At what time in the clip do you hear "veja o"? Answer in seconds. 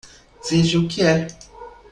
0.41-0.87